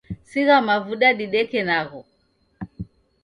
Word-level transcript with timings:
Sigha 0.29 0.57
mavuda 0.67 1.07
dideke 1.19 1.59
nagho 1.67 2.01